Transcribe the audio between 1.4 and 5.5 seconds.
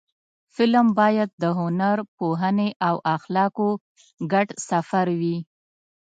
د هنر، پوهنې او اخلاقو ګډ سفر وي